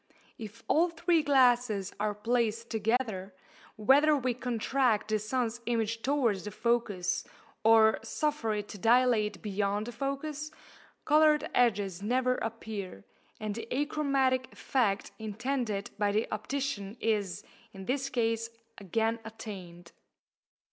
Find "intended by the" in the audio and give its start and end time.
15.19-16.27